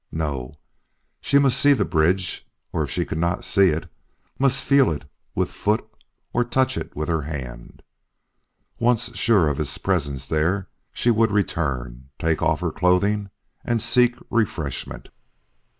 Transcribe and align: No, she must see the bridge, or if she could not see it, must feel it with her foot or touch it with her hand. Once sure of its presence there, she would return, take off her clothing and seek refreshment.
No, 0.11 0.57
she 1.21 1.37
must 1.37 1.59
see 1.59 1.73
the 1.73 1.85
bridge, 1.85 2.47
or 2.73 2.81
if 2.81 2.89
she 2.89 3.05
could 3.05 3.19
not 3.19 3.45
see 3.45 3.67
it, 3.69 3.87
must 4.39 4.63
feel 4.63 4.89
it 4.91 5.07
with 5.35 5.49
her 5.49 5.53
foot 5.53 5.87
or 6.33 6.43
touch 6.43 6.75
it 6.75 6.95
with 6.95 7.07
her 7.07 7.21
hand. 7.21 7.83
Once 8.79 9.15
sure 9.15 9.47
of 9.47 9.59
its 9.59 9.77
presence 9.77 10.27
there, 10.27 10.67
she 10.91 11.11
would 11.11 11.29
return, 11.29 12.09
take 12.17 12.41
off 12.41 12.61
her 12.61 12.71
clothing 12.71 13.29
and 13.63 13.79
seek 13.79 14.15
refreshment. 14.31 15.09